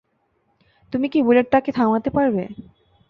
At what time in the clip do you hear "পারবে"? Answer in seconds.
2.09-2.43